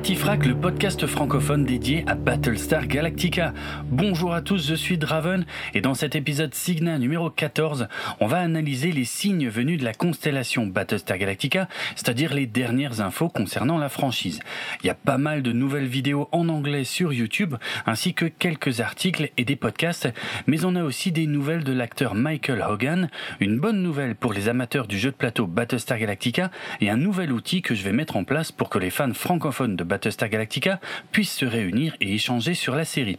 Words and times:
Galactifrac, 0.00 0.46
le 0.46 0.54
podcast 0.54 1.06
francophone 1.06 1.66
dédié 1.66 2.04
à 2.06 2.14
Battlestar 2.14 2.86
Galactica. 2.86 3.52
Bonjour 3.84 4.32
à 4.32 4.40
tous, 4.40 4.66
je 4.66 4.74
suis 4.74 4.96
Draven 4.96 5.44
et 5.74 5.82
dans 5.82 5.92
cet 5.92 6.14
épisode 6.14 6.54
Signa 6.54 6.98
numéro 6.98 7.28
14, 7.28 7.86
on 8.18 8.26
va 8.26 8.38
analyser 8.38 8.92
les 8.92 9.04
signes 9.04 9.50
venus 9.50 9.78
de 9.78 9.84
la 9.84 9.92
constellation 9.92 10.66
Battlestar 10.66 11.18
Galactica, 11.18 11.68
c'est-à-dire 11.96 12.32
les 12.32 12.46
dernières 12.46 13.02
infos 13.02 13.28
concernant 13.28 13.76
la 13.76 13.90
franchise. 13.90 14.40
Il 14.82 14.86
y 14.86 14.90
a 14.90 14.94
pas 14.94 15.18
mal 15.18 15.42
de 15.42 15.52
nouvelles 15.52 15.86
vidéos 15.86 16.30
en 16.32 16.48
anglais 16.48 16.84
sur 16.84 17.12
YouTube, 17.12 17.56
ainsi 17.84 18.14
que 18.14 18.24
quelques 18.24 18.80
articles 18.80 19.28
et 19.36 19.44
des 19.44 19.56
podcasts, 19.56 20.08
mais 20.46 20.64
on 20.64 20.76
a 20.76 20.82
aussi 20.82 21.12
des 21.12 21.26
nouvelles 21.26 21.62
de 21.62 21.74
l'acteur 21.74 22.14
Michael 22.14 22.64
Hogan, 22.66 23.10
une 23.38 23.60
bonne 23.60 23.82
nouvelle 23.82 24.14
pour 24.14 24.32
les 24.32 24.48
amateurs 24.48 24.86
du 24.86 24.98
jeu 24.98 25.10
de 25.10 25.16
plateau 25.16 25.46
Battlestar 25.46 25.98
Galactica 25.98 26.50
et 26.80 26.88
un 26.88 26.96
nouvel 26.96 27.32
outil 27.32 27.60
que 27.60 27.74
je 27.74 27.84
vais 27.84 27.92
mettre 27.92 28.16
en 28.16 28.24
place 28.24 28.50
pour 28.50 28.70
que 28.70 28.78
les 28.78 28.88
fans 28.88 29.12
francophones 29.12 29.76
de 29.76 29.89
Battlestar 29.90 30.30
Galactica 30.30 30.80
puissent 31.12 31.34
se 31.34 31.44
réunir 31.44 31.94
et 32.00 32.14
échanger 32.14 32.54
sur 32.54 32.74
la 32.74 32.86
série. 32.86 33.18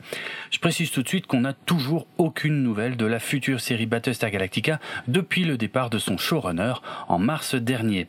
Je 0.49 0.57
précise 0.57 0.89
tout 0.89 1.03
de 1.03 1.07
suite 1.07 1.27
qu'on 1.27 1.41
n'a 1.41 1.53
toujours 1.53 2.07
aucune 2.17 2.63
nouvelle 2.63 2.97
de 2.97 3.05
la 3.05 3.19
future 3.19 3.59
série 3.59 3.85
Battlestar 3.85 4.31
Galactica 4.31 4.79
depuis 5.07 5.43
le 5.43 5.57
départ 5.57 5.91
de 5.91 5.99
son 5.99 6.17
showrunner 6.17 6.73
en 7.07 7.19
mars 7.19 7.53
dernier. 7.53 8.07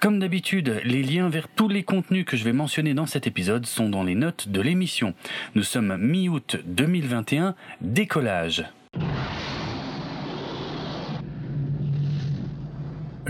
Comme 0.00 0.18
d'habitude, 0.18 0.80
les 0.84 1.02
liens 1.02 1.28
vers 1.28 1.46
tous 1.48 1.68
les 1.68 1.84
contenus 1.84 2.24
que 2.24 2.36
je 2.36 2.42
vais 2.42 2.52
mentionner 2.52 2.92
dans 2.92 3.06
cet 3.06 3.28
épisode 3.28 3.66
sont 3.66 3.88
dans 3.88 4.02
les 4.02 4.16
notes 4.16 4.48
de 4.48 4.60
l'émission. 4.60 5.14
Nous 5.54 5.62
sommes 5.62 5.96
mi-août 5.96 6.56
2021, 6.66 7.54
décollage. 7.80 8.64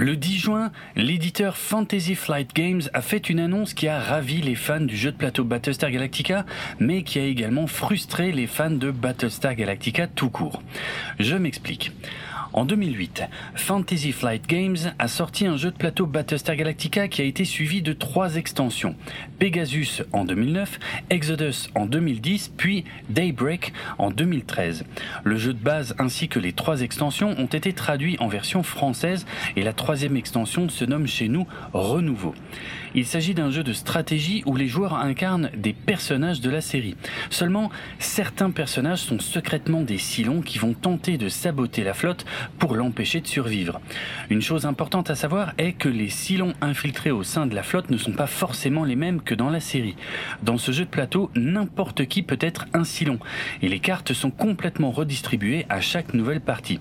Le 0.02 0.16
10 0.16 0.36
juin, 0.36 0.72
l'éditeur 0.96 1.56
Fantasy 1.56 2.16
Flight 2.16 2.52
Games 2.56 2.82
a 2.92 3.02
fait 3.02 3.30
une 3.30 3.38
annonce 3.38 3.72
qui 3.72 3.86
a 3.86 4.00
ravi 4.00 4.42
les 4.42 4.56
fans 4.56 4.80
du 4.80 4.96
jeu 4.96 5.12
de 5.12 5.16
plateau 5.16 5.44
Battlestar 5.44 5.92
Galactica, 5.92 6.44
mais 6.80 7.04
qui 7.04 7.20
a 7.20 7.24
également 7.24 7.68
frustré 7.68 8.32
les 8.32 8.48
fans 8.48 8.72
de 8.72 8.90
Battlestar 8.90 9.54
Galactica 9.54 10.08
tout 10.08 10.28
court. 10.28 10.60
Je 11.20 11.36
m'explique. 11.36 11.92
En 12.52 12.66
2008, 12.66 13.22
Fantasy 13.54 14.12
Flight 14.12 14.46
Games 14.46 14.76
a 14.98 15.08
sorti 15.08 15.46
un 15.46 15.56
jeu 15.56 15.70
de 15.70 15.76
plateau 15.76 16.06
Battlestar 16.06 16.54
Galactica 16.54 17.08
qui 17.08 17.22
a 17.22 17.24
été 17.24 17.46
suivi 17.46 17.80
de 17.80 17.94
trois 17.94 18.36
extensions. 18.36 18.94
Pegasus 19.38 20.02
en 20.12 20.26
2009, 20.26 20.78
Exodus 21.08 21.70
en 21.74 21.86
2010, 21.86 22.52
puis 22.56 22.84
Daybreak 23.08 23.72
en 23.96 24.10
2013. 24.10 24.84
Le 25.24 25.36
jeu 25.36 25.54
de 25.54 25.62
base 25.62 25.94
ainsi 25.98 26.28
que 26.28 26.38
les 26.38 26.52
trois 26.52 26.82
extensions 26.82 27.34
ont 27.38 27.46
été 27.46 27.72
traduits 27.72 28.16
en 28.20 28.28
version 28.28 28.62
française 28.62 29.26
et 29.56 29.62
la 29.62 29.72
troisième 29.72 30.16
extension 30.16 30.68
se 30.68 30.84
nomme 30.84 31.06
chez 31.06 31.28
nous 31.28 31.46
Renouveau. 31.72 32.34
Il 32.94 33.06
s'agit 33.06 33.34
d'un 33.34 33.50
jeu 33.50 33.62
de 33.62 33.72
stratégie 33.72 34.42
où 34.46 34.56
les 34.56 34.68
joueurs 34.68 34.94
incarnent 34.94 35.50
des 35.56 35.72
personnages 35.72 36.40
de 36.40 36.50
la 36.50 36.60
série. 36.60 36.96
Seulement, 37.30 37.70
certains 37.98 38.50
personnages 38.50 39.00
sont 39.00 39.18
secrètement 39.18 39.82
des 39.82 39.98
Silons 39.98 40.42
qui 40.42 40.58
vont 40.58 40.74
tenter 40.74 41.16
de 41.16 41.28
saboter 41.28 41.84
la 41.84 41.94
flotte 41.94 42.24
pour 42.58 42.74
l'empêcher 42.74 43.20
de 43.20 43.26
survivre. 43.26 43.80
Une 44.30 44.42
chose 44.42 44.66
importante 44.66 45.10
à 45.10 45.14
savoir 45.14 45.52
est 45.58 45.72
que 45.72 45.88
les 45.88 46.10
Silons 46.10 46.52
infiltrés 46.60 47.10
au 47.10 47.22
sein 47.22 47.46
de 47.46 47.54
la 47.54 47.62
flotte 47.62 47.90
ne 47.90 47.96
sont 47.96 48.12
pas 48.12 48.26
forcément 48.26 48.84
les 48.84 48.96
mêmes 48.96 49.22
que 49.22 49.34
dans 49.34 49.50
la 49.50 49.60
série. 49.60 49.96
Dans 50.42 50.58
ce 50.58 50.72
jeu 50.72 50.84
de 50.84 50.90
plateau, 50.90 51.30
n'importe 51.34 52.06
qui 52.06 52.22
peut 52.22 52.38
être 52.40 52.66
un 52.74 52.84
Silon, 52.84 53.18
et 53.62 53.68
les 53.68 53.80
cartes 53.80 54.12
sont 54.12 54.30
complètement 54.30 54.90
redistribuées 54.90 55.66
à 55.68 55.80
chaque 55.80 56.14
nouvelle 56.14 56.40
partie. 56.40 56.80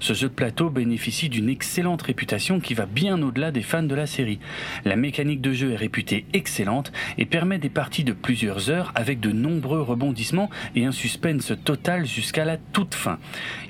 Ce 0.00 0.12
jeu 0.12 0.28
de 0.28 0.34
plateau 0.34 0.70
bénéficie 0.70 1.28
d'une 1.28 1.48
excellente 1.48 2.02
réputation 2.02 2.60
qui 2.60 2.74
va 2.74 2.86
bien 2.86 3.22
au-delà 3.22 3.50
des 3.50 3.62
fans 3.62 3.82
de 3.82 3.94
la 3.94 4.06
série. 4.06 4.38
La 4.84 4.96
mécanique 4.96 5.40
de 5.40 5.51
jeu 5.52 5.72
est 5.72 5.76
réputée 5.76 6.24
excellente 6.32 6.92
et 7.18 7.26
permet 7.26 7.58
des 7.58 7.68
parties 7.68 8.04
de 8.04 8.12
plusieurs 8.12 8.70
heures 8.70 8.92
avec 8.94 9.20
de 9.20 9.32
nombreux 9.32 9.82
rebondissements 9.82 10.50
et 10.74 10.84
un 10.84 10.92
suspense 10.92 11.52
total 11.64 12.06
jusqu'à 12.06 12.44
la 12.44 12.56
toute 12.56 12.94
fin. 12.94 13.18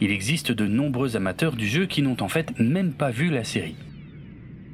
Il 0.00 0.10
existe 0.10 0.52
de 0.52 0.66
nombreux 0.66 1.16
amateurs 1.16 1.56
du 1.56 1.66
jeu 1.66 1.86
qui 1.86 2.02
n'ont 2.02 2.20
en 2.20 2.28
fait 2.28 2.58
même 2.58 2.92
pas 2.92 3.10
vu 3.10 3.30
la 3.30 3.44
série. 3.44 3.76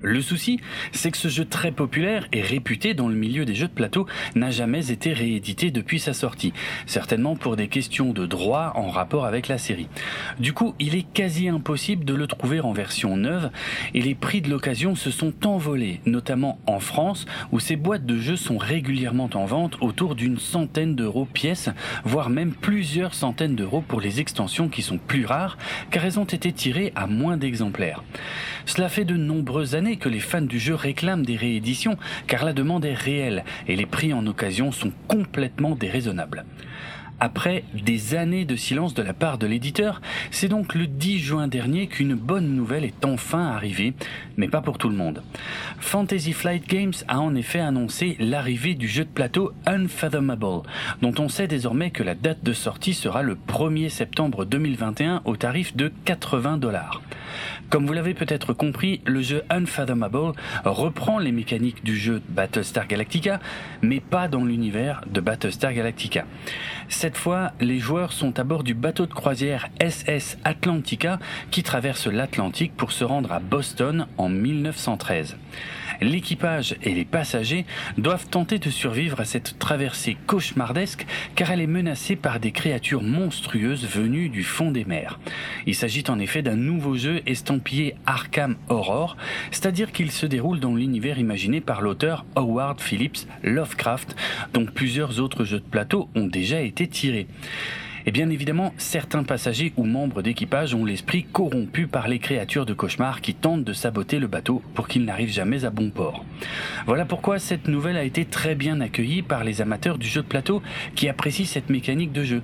Le 0.01 0.23
souci, 0.23 0.61
c'est 0.93 1.11
que 1.11 1.17
ce 1.17 1.27
jeu 1.27 1.45
très 1.45 1.73
populaire 1.73 2.29
et 2.33 2.41
réputé 2.41 2.95
dans 2.95 3.09
le 3.09 3.17
milieu 3.17 3.45
des 3.45 3.57
jeux 3.57 3.67
de 3.67 3.73
plateau 3.73 4.07
n'a 4.37 4.53
jamais 4.53 4.93
été 4.93 5.13
réédité 5.13 5.73
depuis 5.73 5.99
sa 5.99 6.13
sortie, 6.13 6.53
certainement 6.87 7.35
pour 7.35 7.57
des 7.57 7.67
questions 7.67 8.13
de 8.13 8.25
droit 8.25 8.73
en 8.77 8.91
rapport 8.91 9.25
avec 9.25 9.49
la 9.49 9.59
série. 9.59 9.89
Du 10.39 10.53
coup, 10.53 10.77
il 10.79 10.95
est 10.95 11.07
quasi 11.13 11.49
impossible 11.49 12.05
de 12.05 12.15
le 12.15 12.29
trouver 12.29 12.61
en 12.61 12.73
version 12.73 13.17
neuve 13.17 13.51
et 13.93 14.01
les 14.01 14.15
prix 14.15 14.41
de 14.41 14.49
l'occasion 14.51 14.95
se 14.95 15.11
sont 15.11 15.47
envolés, 15.47 16.01
notamment 16.07 16.61
en 16.67 16.79
France 16.79 17.27
où 17.51 17.59
ces 17.59 17.75
boîtes 17.77 18.07
de 18.07 18.19
jeux 18.19 18.37
sont 18.37 18.59
régulièrement 18.59 19.31
en 19.35 19.47
vente 19.47 19.79
autour 19.81 20.15
d'une 20.15 20.39
centaine 20.39 20.95
d'euros 20.95 21.27
pièce, 21.27 21.71
voire 22.05 22.31
même 22.31 22.53
plusieurs 22.53 23.15
centaines 23.15 23.57
d'euros 23.57 23.83
pour 23.87 24.01
les 24.01 24.21
extensions 24.21 24.69
qui 24.69 24.83
sont 24.83 24.99
plus 24.99 25.27
rares 25.27 25.59
car 25.91 26.05
elles 26.05 26.21
ont 26.21 26.25
été 26.25 26.53
tirées 26.53 26.93
à 26.95 27.09
moins 27.09 27.37
d'exemplaires. 27.37 28.05
Cela 28.65 28.89
fait 28.89 29.05
de 29.05 29.17
nombreuses 29.17 29.75
années 29.75 29.88
que 29.97 30.09
les 30.09 30.21
fans 30.21 30.43
du 30.43 30.59
jeu 30.59 30.75
réclament 30.75 31.25
des 31.25 31.37
rééditions 31.37 31.97
car 32.27 32.45
la 32.45 32.53
demande 32.53 32.85
est 32.85 32.95
réelle 32.95 33.45
et 33.67 33.77
les 33.77 33.87
prix 33.87 34.13
en 34.13 34.27
occasion 34.27 34.73
sont 34.73 34.93
complètement 35.09 35.75
déraisonnables. 35.75 36.45
Après 37.21 37.65
des 37.75 38.15
années 38.15 38.45
de 38.45 38.55
silence 38.55 38.95
de 38.95 39.03
la 39.03 39.13
part 39.13 39.39
de 39.39 39.47
l'éditeur, 39.47 40.01
c'est 40.31 40.47
donc 40.47 40.75
le 40.75 40.87
10 40.87 41.19
juin 41.19 41.49
dernier 41.49 41.89
qu'une 41.89 42.15
bonne 42.15 42.55
nouvelle 42.55 42.85
est 42.85 43.05
enfin 43.05 43.47
arrivée, 43.47 43.95
mais 44.37 44.47
pas 44.47 44.61
pour 44.61 44.79
tout 44.79 44.89
le 44.89 44.95
monde. 44.95 45.23
Fantasy 45.81 46.33
Flight 46.33 46.69
Games 46.69 46.93
a 47.09 47.19
en 47.19 47.35
effet 47.35 47.59
annoncé 47.59 48.17
l'arrivée 48.21 48.75
du 48.75 48.87
jeu 48.87 49.05
de 49.05 49.11
plateau 49.11 49.53
Unfathomable, 49.67 50.63
dont 51.03 51.15
on 51.19 51.29
sait 51.29 51.49
désormais 51.49 51.91
que 51.91 52.05
la 52.05 52.15
date 52.15 52.45
de 52.45 52.53
sortie 52.53 52.95
sera 52.95 53.23
le 53.23 53.37
1er 53.49 53.89
septembre 53.89 54.45
2021 54.45 55.23
au 55.25 55.37
tarif 55.37 55.75
de 55.75 55.93
80 56.05 56.59
dollars. 56.59 57.03
Comme 57.71 57.87
vous 57.87 57.93
l'avez 57.93 58.15
peut-être 58.15 58.55
compris, 58.55 59.03
le 59.05 59.21
jeu 59.21 59.43
Unfathomable 59.51 60.33
reprend 60.65 61.19
les 61.19 61.33
mécaniques 61.33 61.85
du 61.85 61.97
jeu 61.97 62.23
Battlestar 62.31 62.87
Galactica, 62.87 63.41
mais 63.83 64.01
pas 64.01 64.27
dans 64.27 64.43
l'univers 64.43 65.03
de 65.07 65.21
Battlestar 65.21 65.75
Galactica. 65.75 66.25
Cette 66.89 67.19
fois, 67.19 67.53
les 67.61 67.79
joueurs 67.79 68.13
sont 68.13 68.39
à 68.39 68.45
bord 68.45 68.65
du 68.65 68.73
bateau 68.73 69.05
de 69.05 69.13
croisière 69.13 69.69
SS 69.83 70.39
Atlantica 70.45 71.19
qui 71.51 71.63
traverse 71.63 72.07
l'Atlantique 72.07 72.73
pour 72.75 72.91
se 72.91 73.05
rendre 73.05 73.33
à 73.33 73.39
Boston 73.39 74.07
en 74.17 74.31
1913 74.31 75.37
l'équipage 76.01 76.77
et 76.83 76.95
les 76.95 77.05
passagers 77.05 77.65
doivent 77.97 78.27
tenter 78.29 78.59
de 78.59 78.71
survivre 78.71 79.21
à 79.21 79.25
cette 79.25 79.59
traversée 79.59 80.17
cauchemardesque 80.27 81.07
car 81.35 81.51
elle 81.51 81.61
est 81.61 81.67
menacée 81.67 82.17
par 82.17 82.41
des 82.41 82.53
créatures 82.53 83.03
monstrueuses 83.03 83.87
venues 83.87 84.29
du 84.29 84.43
fond 84.43 84.71
des 84.71 84.85
mers. 84.85 85.19
Il 85.67 85.75
s'agit 85.75 86.05
en 86.09 86.19
effet 86.19 86.43
d'un 86.43 86.57
nouveau 86.57 86.97
jeu 86.97 87.23
estampillé 87.27 87.95
Arkham 88.07 88.57
Horror, 88.69 89.17
c'est-à-dire 89.51 89.93
qu'il 89.93 90.11
se 90.11 90.27
déroule 90.27 90.61
dans 90.61 90.75
l'univers 90.75 91.19
imaginé 91.19 91.61
par 91.61 91.81
l'auteur 91.81 92.25
Howard 92.37 92.81
Phillips 92.81 93.27
Lovecraft, 93.43 94.17
dont 94.53 94.67
plusieurs 94.67 95.21
autres 95.21 95.45
jeux 95.45 95.61
de 95.61 95.65
plateau 95.65 96.09
ont 96.15 96.27
déjà 96.27 96.61
été 96.61 96.87
tirés. 96.87 97.27
Et 98.09 98.11
bien 98.11 98.31
évidemment, 98.31 98.73
certains 98.79 99.23
passagers 99.23 99.75
ou 99.77 99.85
membres 99.85 100.23
d'équipage 100.23 100.73
ont 100.73 100.87
l'esprit 100.87 101.25
corrompu 101.25 101.87
par 101.87 102.09
les 102.09 102.19
créatures 102.19 102.65
de 102.65 102.73
cauchemar 102.73 103.21
qui 103.21 103.35
tentent 103.35 103.65
de 103.65 103.75
saboter 103.75 104.19
le 104.19 104.29
bateau 104.29 104.63
pour 104.73 104.89
qu'il 104.89 105.05
n'arrive 105.05 105.29
jamais 105.29 105.67
à 105.67 105.71
bon 105.71 105.91
port. 105.91 106.25
Voilà 106.87 107.05
pourquoi 107.05 107.39
cette 107.39 107.69
nouvelle 107.69 107.99
a 107.99 108.05
été 108.05 108.25
très 108.25 108.55
bien 108.55 108.81
accueillie 108.81 109.21
par 109.21 109.45
les 109.45 109.61
amateurs 109.61 109.99
du 109.99 110.09
jeu 110.09 110.23
de 110.23 110.27
plateau 110.27 110.63
qui 110.95 111.07
apprécient 111.11 111.45
cette 111.45 111.69
mécanique 111.69 112.13
de 112.13 112.25
jeu, 112.25 112.43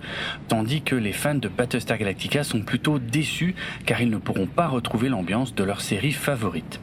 tandis 0.49 0.83
que 0.83 0.97
les 0.97 1.15
fans 1.15 1.35
de 1.35 1.49
Battlestar 1.49 1.97
Galactica 1.97 2.45
sont 2.45 2.61
plutôt 2.61 2.99
déçus 2.99 3.55
car 3.87 4.03
ils 4.03 4.11
ne 4.11 4.19
pourront 4.19 4.45
pas 4.45 4.69
retrouver 4.69 5.09
l'ambiance 5.09 5.55
de 5.55 5.65
leur 5.65 5.81
série 5.81 6.13
favorite. 6.13 6.79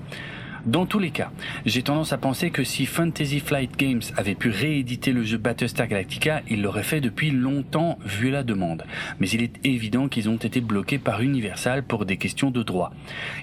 Dans 0.66 0.86
tous 0.86 1.00
les 1.00 1.10
cas, 1.10 1.31
j'ai 1.66 1.81
tendance 1.81 2.13
à 2.13 2.19
penser 2.19 2.52
que 2.52 2.63
si 2.63 2.86
Fantasy 2.86 3.40
Flight 3.40 3.72
Games 3.80 4.02
avait 4.16 4.36
pu 4.36 4.52
rééditer 4.52 5.12
le 5.12 5.24
jeu 5.24 5.40
Battlestar 5.40 5.88
Galactica, 5.88 6.44
il 6.52 6.62
l'aurait 6.62 6.84
fait 6.84 7.02
depuis 7.02 7.31
longtemps 7.31 7.98
vu 8.06 8.30
la 8.30 8.44
demande. 8.44 8.84
Mais 9.19 9.28
il 9.30 9.42
est 9.42 9.54
évident 9.66 10.08
qu'ils 10.08 10.30
ont 10.30 10.36
été 10.36 10.62
bloqués 10.62 11.00
par 11.00 11.24
Universal 11.24 11.81
pour 11.81 12.06
des 12.06 12.18
questions 12.18 12.52
de 12.52 12.62
droit. 12.62 12.94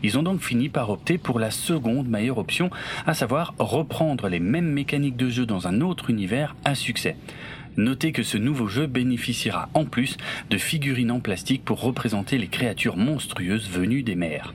Ils 0.05 0.17
ont 0.17 0.23
donc 0.23 0.41
fini 0.41 0.69
par 0.69 0.91
opter 0.91 1.19
pour 1.19 1.41
la 1.41 1.51
seconde 1.51 2.09
meilleure 2.09 2.39
option, 2.39 2.71
à 3.05 3.15
savoir 3.15 3.53
reprendre 3.59 4.29
les 4.29 4.41
mêmes 4.41 4.71
mécaniques 4.71 5.17
de 5.17 5.29
jeu 5.29 5.45
dans 5.45 5.67
un 5.67 5.81
autre 5.81 6.11
univers 6.11 6.55
à 6.65 6.77
succès. 6.77 7.17
Notez 7.77 8.13
que 8.13 8.23
ce 8.23 8.39
nouveau 8.39 8.69
jeu 8.69 8.87
bénéficiera 8.87 9.71
en 9.75 9.87
plus 9.87 10.19
de 10.51 10.59
figurines 10.59 11.11
en 11.11 11.19
plastique 11.19 11.65
pour 11.65 11.81
représenter 11.81 12.39
les 12.39 12.49
créatures 12.49 12.97
monstrueuses 12.97 13.69
venues 13.69 14.05
des 14.05 14.15
mers. 14.15 14.55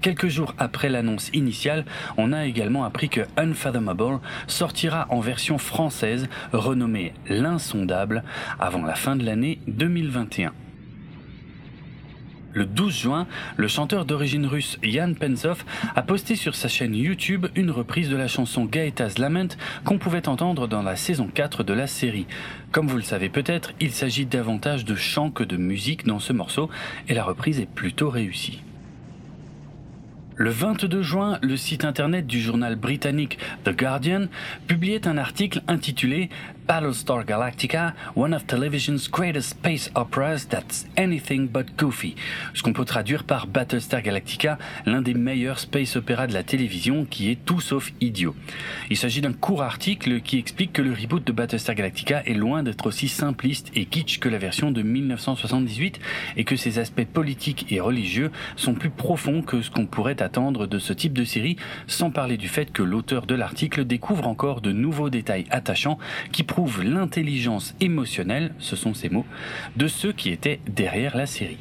Quelques 0.00 0.28
jours 0.28 0.54
après 0.58 0.88
l'annonce 0.88 1.28
initiale, 1.34 1.84
on 2.16 2.32
a 2.32 2.46
également 2.46 2.84
appris 2.84 3.08
que 3.08 3.22
Unfathomable 3.36 4.20
sortira 4.46 5.06
en 5.10 5.18
version 5.18 5.58
française 5.58 6.28
renommée 6.52 7.14
L'Insondable 7.28 8.22
avant 8.60 8.84
la 8.84 8.94
fin 8.94 9.16
de 9.16 9.24
l'année 9.24 9.58
2021. 9.66 10.52
Le 12.54 12.64
12 12.64 12.96
juin, 12.96 13.26
le 13.56 13.68
chanteur 13.68 14.04
d'origine 14.04 14.46
russe 14.46 14.78
Yann 14.82 15.14
Pensov 15.14 15.64
a 15.94 16.02
posté 16.02 16.34
sur 16.34 16.54
sa 16.54 16.68
chaîne 16.68 16.94
YouTube 16.94 17.46
une 17.56 17.70
reprise 17.70 18.08
de 18.08 18.16
la 18.16 18.26
chanson 18.26 18.64
Gaeta's 18.64 19.18
Lament 19.18 19.56
qu'on 19.84 19.98
pouvait 19.98 20.28
entendre 20.28 20.66
dans 20.66 20.82
la 20.82 20.96
saison 20.96 21.28
4 21.32 21.62
de 21.62 21.72
la 21.72 21.86
série. 21.86 22.26
Comme 22.72 22.88
vous 22.88 22.96
le 22.96 23.02
savez 23.02 23.28
peut-être, 23.28 23.72
il 23.80 23.92
s'agit 23.92 24.26
davantage 24.26 24.84
de 24.84 24.94
chant 24.94 25.30
que 25.30 25.44
de 25.44 25.56
musique 25.56 26.06
dans 26.06 26.20
ce 26.20 26.32
morceau 26.32 26.70
et 27.08 27.14
la 27.14 27.24
reprise 27.24 27.60
est 27.60 27.70
plutôt 27.70 28.10
réussie. 28.10 28.62
Le 30.40 30.50
22 30.50 31.02
juin, 31.02 31.40
le 31.42 31.56
site 31.56 31.84
internet 31.84 32.24
du 32.24 32.40
journal 32.40 32.76
britannique 32.76 33.40
The 33.64 33.76
Guardian 33.76 34.26
publiait 34.68 35.08
un 35.08 35.18
article 35.18 35.62
intitulé 35.66 36.30
Battlestar 36.68 37.24
Galactica, 37.24 37.94
one 38.14 38.34
of 38.34 38.46
television's 38.46 39.08
greatest 39.08 39.48
space 39.48 39.90
operas 39.94 40.46
that's 40.50 40.84
anything 40.98 41.48
but 41.48 41.64
goofy. 41.78 42.14
Ce 42.52 42.62
qu'on 42.62 42.74
peut 42.74 42.84
traduire 42.84 43.24
par 43.24 43.46
Battlestar 43.46 44.02
Galactica, 44.02 44.58
l'un 44.84 45.00
des 45.00 45.14
meilleurs 45.14 45.60
space 45.60 45.96
operas 45.96 46.26
de 46.26 46.34
la 46.34 46.42
télévision 46.42 47.06
qui 47.06 47.30
est 47.30 47.42
tout 47.42 47.62
sauf 47.62 47.90
idiot. 48.02 48.36
Il 48.90 48.98
s'agit 48.98 49.22
d'un 49.22 49.32
court 49.32 49.62
article 49.62 50.20
qui 50.20 50.38
explique 50.38 50.74
que 50.74 50.82
le 50.82 50.92
reboot 50.92 51.26
de 51.26 51.32
Battlestar 51.32 51.74
Galactica 51.74 52.22
est 52.26 52.34
loin 52.34 52.62
d'être 52.62 52.86
aussi 52.86 53.08
simpliste 53.08 53.70
et 53.74 53.86
kitsch 53.86 54.18
que 54.18 54.28
la 54.28 54.36
version 54.36 54.70
de 54.70 54.82
1978 54.82 55.98
et 56.36 56.44
que 56.44 56.56
ses 56.56 56.78
aspects 56.78 57.06
politiques 57.06 57.72
et 57.72 57.80
religieux 57.80 58.30
sont 58.56 58.74
plus 58.74 58.90
profonds 58.90 59.40
que 59.40 59.62
ce 59.62 59.70
qu'on 59.70 59.86
pourrait 59.86 60.22
attendre 60.22 60.66
de 60.66 60.78
ce 60.78 60.92
type 60.92 61.14
de 61.14 61.24
série, 61.24 61.56
sans 61.86 62.10
parler 62.10 62.36
du 62.36 62.48
fait 62.48 62.70
que 62.72 62.82
l'auteur 62.82 63.24
de 63.24 63.34
l'article 63.34 63.86
découvre 63.86 64.26
encore 64.26 64.60
de 64.60 64.72
nouveaux 64.72 65.08
détails 65.08 65.46
attachants 65.48 65.98
qui 66.30 66.44
l'intelligence 66.82 67.74
émotionnelle, 67.80 68.52
ce 68.58 68.76
sont 68.76 68.94
ces 68.94 69.08
mots, 69.08 69.26
de 69.76 69.86
ceux 69.86 70.12
qui 70.12 70.30
étaient 70.30 70.60
derrière 70.66 71.16
la 71.16 71.26
série. 71.26 71.58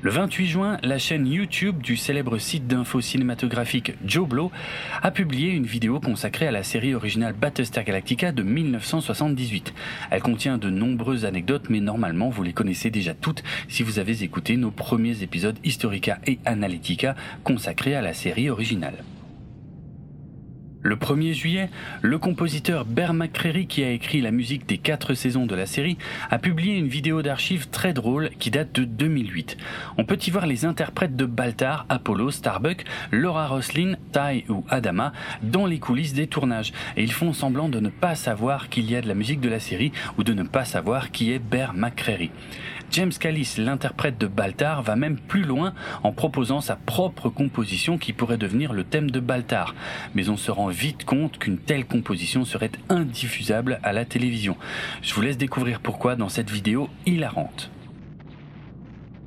Le 0.00 0.10
28 0.12 0.46
juin, 0.46 0.78
la 0.84 0.98
chaîne 0.98 1.26
YouTube 1.26 1.82
du 1.82 1.96
célèbre 1.96 2.38
site 2.38 2.68
d'info 2.68 3.00
cinématographique 3.00 3.94
Joe 4.04 4.28
Blow 4.28 4.52
a 5.02 5.10
publié 5.10 5.50
une 5.50 5.66
vidéo 5.66 5.98
consacrée 5.98 6.46
à 6.46 6.52
la 6.52 6.62
série 6.62 6.94
originale 6.94 7.34
Battlestar 7.34 7.82
Galactica 7.82 8.30
de 8.30 8.44
1978. 8.44 9.74
Elle 10.12 10.22
contient 10.22 10.56
de 10.56 10.70
nombreuses 10.70 11.24
anecdotes, 11.24 11.68
mais 11.68 11.80
normalement 11.80 12.30
vous 12.30 12.44
les 12.44 12.52
connaissez 12.52 12.90
déjà 12.90 13.12
toutes 13.12 13.42
si 13.68 13.82
vous 13.82 13.98
avez 13.98 14.22
écouté 14.22 14.56
nos 14.56 14.70
premiers 14.70 15.24
épisodes 15.24 15.58
Historica 15.64 16.18
et 16.28 16.38
Analytica 16.44 17.16
consacrés 17.42 17.96
à 17.96 18.00
la 18.00 18.14
série 18.14 18.50
originale. 18.50 19.02
Le 20.80 20.94
1er 20.94 21.32
juillet, 21.32 21.70
le 22.02 22.18
compositeur 22.18 22.84
Bear 22.84 23.12
McCreary, 23.12 23.66
qui 23.66 23.82
a 23.82 23.90
écrit 23.90 24.20
la 24.20 24.30
musique 24.30 24.64
des 24.64 24.78
quatre 24.78 25.14
saisons 25.14 25.44
de 25.44 25.56
la 25.56 25.66
série, 25.66 25.98
a 26.30 26.38
publié 26.38 26.76
une 26.76 26.86
vidéo 26.86 27.20
d'archives 27.20 27.68
très 27.68 27.92
drôle 27.92 28.30
qui 28.38 28.52
date 28.52 28.72
de 28.72 28.84
2008. 28.84 29.56
On 29.96 30.04
peut 30.04 30.18
y 30.24 30.30
voir 30.30 30.46
les 30.46 30.64
interprètes 30.64 31.16
de 31.16 31.24
Baltar, 31.24 31.84
Apollo, 31.88 32.30
Starbuck, 32.30 32.84
Laura 33.10 33.48
Roslin, 33.48 33.94
Ty 34.12 34.44
ou 34.48 34.64
Adama 34.68 35.12
dans 35.42 35.66
les 35.66 35.80
coulisses 35.80 36.14
des 36.14 36.28
tournages. 36.28 36.72
Et 36.96 37.02
ils 37.02 37.12
font 37.12 37.32
semblant 37.32 37.68
de 37.68 37.80
ne 37.80 37.88
pas 37.88 38.14
savoir 38.14 38.68
qu'il 38.68 38.88
y 38.88 38.94
a 38.94 39.00
de 39.00 39.08
la 39.08 39.14
musique 39.14 39.40
de 39.40 39.48
la 39.48 39.60
série 39.60 39.90
ou 40.16 40.22
de 40.22 40.32
ne 40.32 40.44
pas 40.44 40.64
savoir 40.64 41.10
qui 41.10 41.32
est 41.32 41.40
Bear 41.40 41.74
McCreary. 41.74 42.30
James 42.90 43.12
Callis, 43.12 43.54
l'interprète 43.58 44.18
de 44.18 44.26
Baltar, 44.26 44.82
va 44.82 44.96
même 44.96 45.18
plus 45.18 45.42
loin 45.42 45.74
en 46.02 46.12
proposant 46.12 46.60
sa 46.60 46.76
propre 46.76 47.28
composition 47.28 47.98
qui 47.98 48.12
pourrait 48.12 48.38
devenir 48.38 48.72
le 48.72 48.84
thème 48.84 49.10
de 49.10 49.20
Baltar. 49.20 49.74
Mais 50.14 50.28
on 50.28 50.36
se 50.36 50.50
rend 50.50 50.68
vite 50.68 51.04
compte 51.04 51.38
qu'une 51.38 51.58
telle 51.58 51.84
composition 51.84 52.44
serait 52.44 52.72
indiffusable 52.88 53.78
à 53.82 53.92
la 53.92 54.04
télévision. 54.04 54.56
Je 55.02 55.14
vous 55.14 55.20
laisse 55.20 55.38
découvrir 55.38 55.80
pourquoi 55.80 56.16
dans 56.16 56.28
cette 56.28 56.50
vidéo 56.50 56.88
hilarante. 57.06 57.70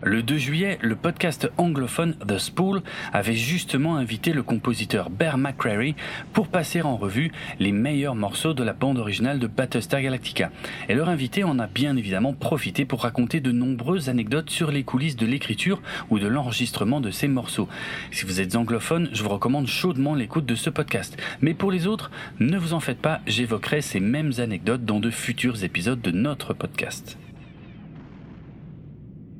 Le 0.03 0.23
2 0.23 0.37
juillet, 0.39 0.79
le 0.81 0.95
podcast 0.95 1.51
anglophone 1.57 2.15
The 2.27 2.39
Spool 2.39 2.81
avait 3.13 3.35
justement 3.35 3.97
invité 3.97 4.33
le 4.33 4.41
compositeur 4.41 5.11
Bear 5.11 5.37
McCreary 5.37 5.93
pour 6.33 6.47
passer 6.47 6.81
en 6.81 6.97
revue 6.97 7.31
les 7.59 7.71
meilleurs 7.71 8.15
morceaux 8.15 8.55
de 8.55 8.63
la 8.63 8.73
bande 8.73 8.97
originale 8.97 9.37
de 9.37 9.45
Battlestar 9.45 10.01
Galactica. 10.01 10.49
Et 10.89 10.95
leur 10.95 11.07
invité 11.07 11.43
en 11.43 11.59
a 11.59 11.67
bien 11.67 11.95
évidemment 11.97 12.33
profité 12.33 12.83
pour 12.83 13.03
raconter 13.03 13.41
de 13.41 13.51
nombreuses 13.51 14.09
anecdotes 14.09 14.49
sur 14.49 14.71
les 14.71 14.81
coulisses 14.81 15.17
de 15.17 15.27
l'écriture 15.27 15.79
ou 16.09 16.17
de 16.17 16.27
l'enregistrement 16.27 16.99
de 16.99 17.11
ces 17.11 17.27
morceaux. 17.27 17.69
Si 18.09 18.25
vous 18.25 18.41
êtes 18.41 18.55
anglophone, 18.55 19.07
je 19.13 19.21
vous 19.21 19.29
recommande 19.29 19.67
chaudement 19.67 20.15
l'écoute 20.15 20.47
de 20.47 20.55
ce 20.55 20.71
podcast. 20.71 21.15
Mais 21.41 21.53
pour 21.53 21.71
les 21.71 21.85
autres, 21.85 22.09
ne 22.39 22.57
vous 22.57 22.73
en 22.73 22.79
faites 22.79 23.01
pas, 23.01 23.21
j'évoquerai 23.27 23.81
ces 23.81 23.99
mêmes 23.99 24.33
anecdotes 24.39 24.83
dans 24.83 24.99
de 24.99 25.11
futurs 25.11 25.63
épisodes 25.63 26.01
de 26.01 26.09
notre 26.09 26.55
podcast. 26.55 27.19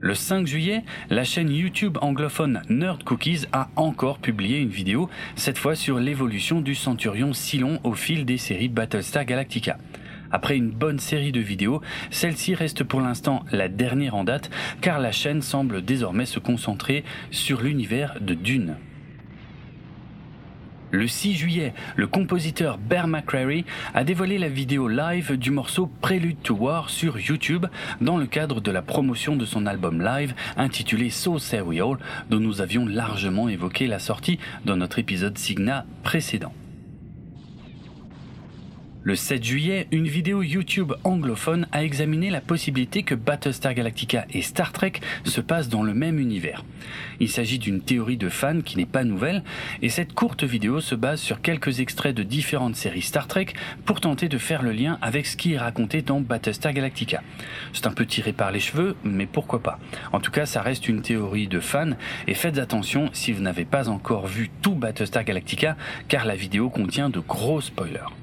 Le 0.03 0.15
5 0.15 0.48
juillet, 0.48 0.83
la 1.12 1.24
chaîne 1.24 1.51
YouTube 1.51 2.00
anglophone 2.01 2.63
Nerd 2.69 3.03
Cookies 3.03 3.45
a 3.51 3.69
encore 3.75 4.18
publié 4.18 4.57
une 4.57 4.69
vidéo, 4.69 5.12
cette 5.36 5.59
fois 5.59 5.75
sur 5.75 6.00
l'évolution 6.00 6.59
du 6.59 6.74
Centurion 6.74 7.33
Cylon 7.33 7.80
au 7.83 7.94
fil 7.94 8.25
des 8.25 8.39
séries 8.39 8.68
Battlestar 8.68 9.25
Galactica. 9.25 9.77
Après 10.31 10.57
une 10.57 10.71
bonne 10.71 10.98
série 10.98 11.31
de 11.31 11.39
vidéos, 11.39 11.81
celle-ci 12.09 12.56
reste 12.56 12.83
pour 12.83 13.00
l'instant 13.00 13.45
la 13.51 13.68
dernière 13.68 14.15
en 14.15 14.24
date 14.24 14.50
car 14.81 14.98
la 14.98 15.12
chaîne 15.12 15.44
semble 15.44 15.83
désormais 15.83 16.25
se 16.25 16.39
concentrer 16.39 17.03
sur 17.30 17.62
l'univers 17.62 18.18
de 18.21 18.33
Dune. 18.33 18.77
Le 20.92 21.08
6 21.08 21.36
juillet, 21.36 21.74
le 21.96 22.06
compositeur 22.06 22.78
Bear 22.78 23.08
McCreary 23.08 23.64
a 23.94 24.04
dévoilé 24.04 24.38
la 24.38 24.50
vidéo 24.50 24.90
live 24.90 25.38
du 25.38 25.50
morceau 25.50 25.90
Prelude 26.02 26.42
to 26.44 26.54
War 26.54 26.90
sur 26.90 27.18
YouTube 27.18 27.66
dans 28.02 28.18
le 28.18 28.26
cadre 28.26 28.60
de 28.60 28.72
la 28.72 28.82
promotion 28.82 29.38
de 29.38 29.46
son 29.46 29.66
album 29.66 30.04
live 30.04 30.34
intitulé 30.58 31.10
So 31.10 31.38
All 31.54 31.98
dont 32.30 32.40
nous 32.40 32.60
avions 32.60 32.86
largement 32.86 33.48
évoqué 33.48 33.88
la 33.88 34.00
sortie 34.00 34.38
dans 34.66 34.76
notre 34.76 35.00
épisode 35.00 35.38
Signa 35.38 35.86
précédent. 36.04 36.54
Le 39.03 39.15
7 39.15 39.44
juillet, 39.44 39.88
une 39.89 40.07
vidéo 40.07 40.44
YouTube 40.44 40.94
anglophone 41.03 41.65
a 41.71 41.83
examiné 41.83 42.30
la 42.30 42.39
possibilité 42.39 43.01
que 43.01 43.15
Battlestar 43.15 43.74
Galactica 43.74 44.27
et 44.29 44.43
Star 44.43 44.72
Trek 44.72 44.93
se 45.24 45.41
passent 45.41 45.70
dans 45.70 45.81
le 45.81 45.96
même 45.96 46.20
univers. 46.20 46.63
Il 47.20 47.27
s'agit 47.27 47.58
d'une 47.58 47.81
théorie 47.81 48.17
de 48.17 48.29
fans 48.29 48.62
qui 48.62 48.77
n'est 48.77 48.86
pas 48.86 49.03
nouvelle, 49.03 49.41
et 49.81 49.89
cette 49.89 50.13
courte 50.13 50.43
vidéo 50.43 50.81
se 50.81 50.93
base 50.93 51.20
sur 51.20 51.41
quelques 51.41 51.79
extraits 51.79 52.15
de 52.15 52.22
différentes 52.22 52.75
séries 52.75 53.01
Star 53.01 53.25
Trek 53.27 53.48
pour 53.86 54.01
tenter 54.01 54.29
de 54.29 54.38
faire 54.38 54.62
le 54.62 54.72
lien 54.72 55.00
avec 55.01 55.25
ce 55.25 55.36
qui 55.36 55.53
est 55.53 55.58
raconté 55.58 56.03
dans 56.03 56.22
Battlestar 56.22 56.72
Galactica. 56.72 57.24
C'est 57.74 57.88
un 57.88 57.93
peu 57.93 58.05
tiré 58.05 58.34
par 58.34 58.51
les 58.51 58.60
cheveux, 58.60 58.96
mais 59.03 59.25
pourquoi 59.25 59.63
pas. 59.63 59.79
En 60.12 60.20
tout 60.20 60.31
cas, 60.31 60.46
ça 60.46 60.62
reste 60.62 60.88
une 60.88 61.01
théorie 61.01 61.48
de 61.48 61.60
fans, 61.60 61.93
et 62.27 62.36
faites 62.36 62.60
attention 62.60 63.10
si 63.13 63.31
vous 63.31 63.41
n'avez 63.41 63.65
pas 63.65 63.89
encore 63.89 64.27
vu 64.27 64.51
tout 64.62 64.75
Battlestar 64.75 65.24
Galactica, 65.24 65.75
car 66.08 66.25
la 66.25 66.36
vidéo 66.36 66.70
contient 66.70 67.10
de 67.10 67.20
gros 67.20 67.62
spoilers. 67.62 68.21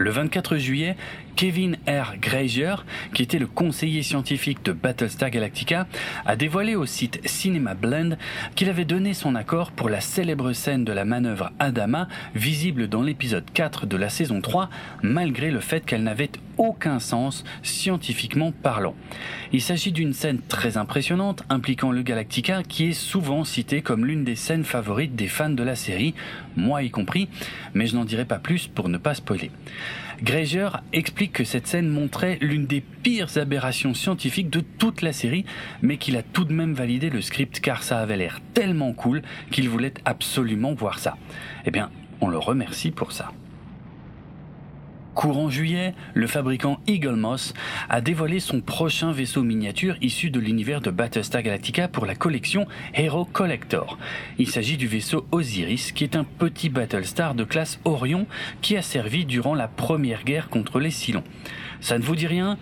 Le 0.00 0.10
24 0.10 0.56
juillet, 0.56 0.96
Kevin 1.40 1.78
R. 1.88 2.18
Grazier, 2.20 2.74
qui 3.14 3.22
était 3.22 3.38
le 3.38 3.46
conseiller 3.46 4.02
scientifique 4.02 4.62
de 4.62 4.72
Battlestar 4.72 5.30
Galactica, 5.30 5.86
a 6.26 6.36
dévoilé 6.36 6.76
au 6.76 6.84
site 6.84 7.18
Cinema 7.26 7.72
Blend 7.72 8.18
qu'il 8.56 8.68
avait 8.68 8.84
donné 8.84 9.14
son 9.14 9.34
accord 9.34 9.70
pour 9.70 9.88
la 9.88 10.02
célèbre 10.02 10.52
scène 10.52 10.84
de 10.84 10.92
la 10.92 11.06
manœuvre 11.06 11.50
Adama, 11.58 12.08
visible 12.34 12.88
dans 12.88 13.00
l'épisode 13.00 13.46
4 13.54 13.86
de 13.86 13.96
la 13.96 14.10
saison 14.10 14.42
3, 14.42 14.68
malgré 15.02 15.50
le 15.50 15.60
fait 15.60 15.86
qu'elle 15.86 16.02
n'avait 16.02 16.28
aucun 16.58 16.98
sens 16.98 17.42
scientifiquement 17.62 18.52
parlant. 18.52 18.94
Il 19.54 19.62
s'agit 19.62 19.92
d'une 19.92 20.12
scène 20.12 20.42
très 20.46 20.76
impressionnante 20.76 21.42
impliquant 21.48 21.90
le 21.90 22.02
Galactica 22.02 22.62
qui 22.62 22.90
est 22.90 22.92
souvent 22.92 23.44
citée 23.44 23.80
comme 23.80 24.04
l'une 24.04 24.24
des 24.24 24.36
scènes 24.36 24.64
favorites 24.64 25.16
des 25.16 25.26
fans 25.26 25.48
de 25.48 25.62
la 25.62 25.74
série, 25.74 26.14
moi 26.54 26.82
y 26.82 26.90
compris, 26.90 27.30
mais 27.72 27.86
je 27.86 27.96
n'en 27.96 28.04
dirai 28.04 28.26
pas 28.26 28.38
plus 28.38 28.66
pour 28.66 28.90
ne 28.90 28.98
pas 28.98 29.14
spoiler. 29.14 29.50
Grazer 30.22 30.82
explique 30.92 31.32
que 31.32 31.44
cette 31.44 31.66
scène 31.66 31.88
montrait 31.88 32.38
l'une 32.40 32.66
des 32.66 32.80
pires 32.80 33.38
aberrations 33.38 33.94
scientifiques 33.94 34.50
de 34.50 34.60
toute 34.60 35.00
la 35.00 35.12
série, 35.12 35.44
mais 35.80 35.96
qu'il 35.96 36.16
a 36.16 36.22
tout 36.22 36.44
de 36.44 36.52
même 36.52 36.74
validé 36.74 37.08
le 37.08 37.22
script 37.22 37.60
car 37.60 37.82
ça 37.82 38.00
avait 38.00 38.16
l'air 38.16 38.40
tellement 38.52 38.92
cool 38.92 39.22
qu'il 39.50 39.68
voulait 39.68 39.94
absolument 40.04 40.74
voir 40.74 40.98
ça. 40.98 41.16
Eh 41.64 41.70
bien, 41.70 41.90
on 42.20 42.28
le 42.28 42.38
remercie 42.38 42.90
pour 42.90 43.12
ça. 43.12 43.32
Courant 45.14 45.50
juillet, 45.50 45.94
le 46.14 46.26
fabricant 46.28 46.78
Eagle 46.86 47.16
Moss 47.16 47.52
a 47.88 48.00
dévoilé 48.00 48.38
son 48.38 48.60
prochain 48.60 49.10
vaisseau 49.10 49.42
miniature 49.42 49.96
issu 50.00 50.30
de 50.30 50.38
l'univers 50.38 50.80
de 50.80 50.90
Battlestar 50.90 51.42
Galactica 51.42 51.88
pour 51.88 52.06
la 52.06 52.14
collection 52.14 52.66
Hero 52.94 53.24
Collector. 53.24 53.98
Il 54.38 54.48
s'agit 54.48 54.76
du 54.76 54.86
vaisseau 54.86 55.26
Osiris, 55.32 55.92
qui 55.92 56.04
est 56.04 56.14
un 56.14 56.24
petit 56.24 56.68
Battlestar 56.68 57.34
de 57.34 57.42
classe 57.44 57.80
Orion 57.84 58.26
qui 58.62 58.76
a 58.76 58.82
servi 58.82 59.24
durant 59.24 59.54
la 59.54 59.66
première 59.66 60.22
guerre 60.22 60.48
contre 60.48 60.78
les 60.78 60.90
Cylons. 60.90 61.24
Ça 61.80 61.98
ne 61.98 62.04
vous 62.04 62.16
dit 62.16 62.28
rien? 62.28 62.56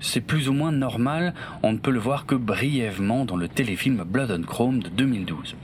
C'est 0.00 0.20
plus 0.20 0.48
ou 0.48 0.52
moins 0.52 0.72
normal, 0.72 1.32
on 1.62 1.72
ne 1.72 1.78
peut 1.78 1.92
le 1.92 2.00
voir 2.00 2.26
que 2.26 2.34
brièvement 2.34 3.24
dans 3.24 3.36
le 3.36 3.46
téléfilm 3.46 4.02
Blood 4.04 4.32
and 4.32 4.46
Chrome 4.46 4.82
de 4.82 4.88
2012. 4.88 5.54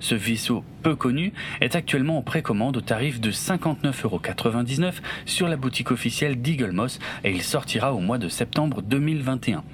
Ce 0.00 0.14
vaisseau 0.14 0.64
peu 0.82 0.94
connu 0.94 1.32
est 1.60 1.74
actuellement 1.76 2.18
en 2.18 2.22
précommande 2.22 2.76
au 2.76 2.80
tarif 2.80 3.20
de 3.20 3.30
59,99€ 3.30 4.94
sur 5.26 5.48
la 5.48 5.56
boutique 5.56 5.90
officielle 5.90 6.40
d'Eagle 6.40 6.72
Moss 6.72 6.98
et 7.24 7.30
il 7.30 7.42
sortira 7.42 7.92
au 7.92 8.00
mois 8.00 8.18
de 8.18 8.28
septembre 8.28 8.82
2021. 8.82 9.64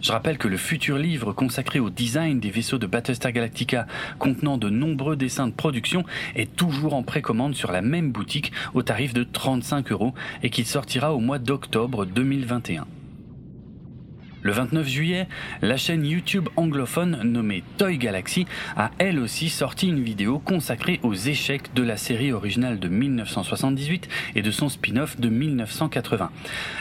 Je 0.00 0.12
rappelle 0.12 0.38
que 0.38 0.48
le 0.48 0.56
futur 0.56 0.96
livre 0.96 1.32
consacré 1.32 1.78
au 1.78 1.90
design 1.90 2.40
des 2.40 2.50
vaisseaux 2.50 2.78
de 2.78 2.86
Battlestar 2.86 3.32
Galactica, 3.32 3.86
contenant 4.18 4.56
de 4.56 4.70
nombreux 4.70 5.16
dessins 5.16 5.46
de 5.46 5.52
production, 5.52 6.04
est 6.34 6.56
toujours 6.56 6.94
en 6.94 7.02
précommande 7.02 7.54
sur 7.54 7.70
la 7.70 7.82
même 7.82 8.10
boutique 8.10 8.52
au 8.72 8.82
tarif 8.82 9.12
de 9.12 9.24
35 9.24 9.92
euros 9.92 10.14
et 10.42 10.48
qu'il 10.48 10.66
sortira 10.66 11.14
au 11.14 11.20
mois 11.20 11.38
d'octobre 11.38 12.06
2021. 12.06 12.86
Le 14.42 14.52
29 14.52 14.88
juillet, 14.88 15.28
la 15.60 15.76
chaîne 15.76 16.06
YouTube 16.06 16.48
anglophone 16.56 17.20
nommée 17.24 17.62
Toy 17.76 17.98
Galaxy 17.98 18.46
a 18.74 18.90
elle 18.96 19.18
aussi 19.18 19.50
sorti 19.50 19.88
une 19.88 20.02
vidéo 20.02 20.38
consacrée 20.38 20.98
aux 21.02 21.14
échecs 21.14 21.74
de 21.74 21.82
la 21.82 21.98
série 21.98 22.32
originale 22.32 22.78
de 22.78 22.88
1978 22.88 24.08
et 24.36 24.40
de 24.40 24.50
son 24.50 24.70
spin-off 24.70 25.20
de 25.20 25.28
1980. 25.28 26.30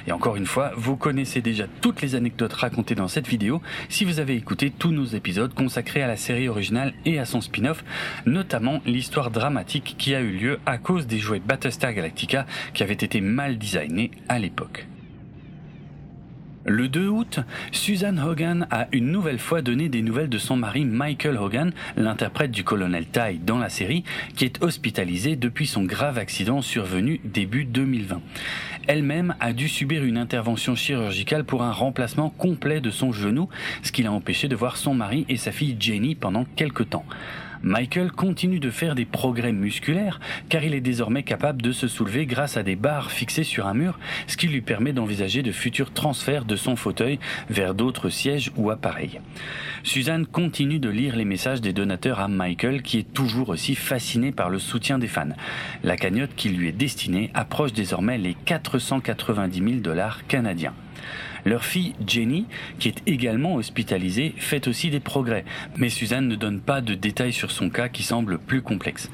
Et 0.08 0.14
encore 0.14 0.38
une 0.38 0.46
fois, 0.46 0.72
vous 0.78 0.96
connaissez 0.96 1.42
déjà 1.42 1.66
toutes 1.82 2.02
les 2.02 2.16
anecdotes 2.16 2.54
racontées 2.54 2.96
dans 2.96 3.10
cette 3.10 3.28
vidéo 3.28 3.62
si 3.90 4.06
vous 4.06 4.22
avez 4.22 4.36
écouté 4.36 4.70
tous 4.72 4.92
nos 4.92 5.06
épisodes 5.06 5.54
consacrés 5.54 6.02
à 6.02 6.08
la 6.08 6.18
série 6.18 6.48
originale 6.48 6.94
et 7.06 7.20
à 7.20 7.26
son 7.26 7.42
spin-off, 7.42 7.84
notamment 8.26 8.82
l'histoire 8.86 9.32
dramatique 9.32 9.96
qui 9.98 10.16
a 10.16 10.22
eu 10.22 10.32
lieu 10.32 10.60
à 10.66 10.78
cause 10.78 11.08
des 11.08 11.20
jouets 11.20 11.42
Battlestar 11.46 11.94
Galactica 11.94 12.46
qui 12.74 12.84
avaient 12.84 12.94
été 12.94 13.20
mal 13.20 13.58
designés 13.58 14.12
à 14.30 14.40
l'époque. 14.40 14.88
Le 16.66 16.90
2 16.90 17.08
août, 17.08 17.40
Suzanne 17.72 18.20
Hogan 18.20 18.68
a 18.70 18.88
une 18.92 19.12
nouvelle 19.12 19.40
fois 19.40 19.62
donné 19.62 19.88
des 19.88 20.02
nouvelles 20.02 20.28
de 20.28 20.38
son 20.38 20.58
mari 20.58 20.84
Michael 20.84 21.38
Hogan, 21.38 21.72
l'interprète 21.96 22.52
du 22.52 22.66
colonel 22.66 23.06
Ty 23.06 23.40
dans 23.42 23.58
la 23.58 23.70
série, 23.70 24.04
qui 24.36 24.44
est 24.44 24.62
hospitalisé 24.62 25.38
depuis 25.38 25.68
son 25.68 25.84
grave 25.84 26.18
accident 26.18 26.62
survenu 26.62 27.22
début 27.24 27.64
2020. 27.64 28.22
Elle-même 28.88 29.36
a 29.40 29.54
dû 29.54 29.70
subir 29.70 30.04
une 30.04 30.18
intervention 30.18 30.76
chirurgicale 30.76 31.46
pour 31.46 31.64
un 31.64 31.72
remplacement 31.72 32.30
complet 32.30 32.82
de 32.82 32.90
son 32.90 33.14
genou, 33.14 33.48
ce 33.82 33.94
qui 33.94 34.04
l'a 34.04 34.12
empêché 34.12 34.50
de 34.50 34.56
voir 34.56 34.76
son 34.76 34.94
mari 34.94 35.26
et 35.30 35.38
sa 35.38 35.54
fille 35.54 35.78
Jenny 35.80 36.14
pendant 36.14 36.44
quelques 36.58 36.90
temps. 36.90 37.06
Michael 37.62 38.12
continue 38.12 38.60
de 38.60 38.72
faire 38.72 38.96
des 38.96 39.06
progrès 39.06 39.52
musculaires 39.52 40.20
car 40.48 40.64
il 40.64 40.74
est 40.74 40.82
désormais 40.82 41.24
capable 41.24 41.62
de 41.62 41.72
se 41.72 41.88
soulever 41.88 42.26
grâce 42.26 42.56
à 42.56 42.64
des 42.64 42.76
barres 42.76 43.12
fixées 43.12 43.44
sur 43.44 43.68
un 43.68 43.74
mur, 43.74 44.00
ce 44.28 44.38
qui 44.38 44.48
lui 44.48 44.62
permet 44.62 44.94
d'envisager 44.94 45.42
de 45.42 45.52
futurs 45.52 45.92
transferts 45.92 46.46
de 46.46 46.56
son 46.56 46.76
fauteuil 46.76 47.20
vers 47.50 47.76
d'autres 47.76 48.10
sièges 48.10 48.52
ou 48.56 48.72
appareils. 48.72 49.20
Suzanne 49.84 50.26
continue 50.26 50.80
de 50.80 50.90
lire 50.90 51.16
les 51.16 51.26
messages 51.26 51.62
des 51.62 51.74
donateurs 51.74 52.20
à 52.20 52.28
Michael 52.28 52.82
qui 52.82 53.00
est 53.00 53.14
toujours 53.14 53.50
aussi 53.50 53.76
fasciné 53.76 54.32
par 54.32 54.50
le 54.50 54.60
soutien 54.60 54.98
des 54.98 55.08
fans. 55.08 55.36
La 55.84 55.98
cagnotte 55.98 56.36
qui 56.36 56.50
lui 56.50 56.70
est 56.70 56.74
destinée 56.74 57.32
approche 57.34 57.74
désormais 57.74 58.18
les 58.18 58.36
490 58.46 59.60
000 59.60 59.72
dollars 59.82 60.26
canadiens. 60.28 60.74
Leur 61.46 61.66
fille 61.66 61.94
Jenny, 62.06 62.46
qui 62.80 62.88
est 62.90 63.02
également 63.06 63.56
hospitalisée, 63.56 64.34
fait 64.38 64.68
aussi 64.68 64.90
des 64.90 65.00
progrès, 65.00 65.46
mais 65.78 65.90
Suzanne 65.90 66.28
ne 66.28 66.36
donne 66.36 66.60
pas 66.60 66.82
de 66.82 66.96
détails 66.96 67.34
sur 67.34 67.52
son 67.52 67.70
cas 67.70 67.90
qui 67.90 68.04
semble 68.04 68.40
plus 68.40 68.62
complexe. 68.62 69.10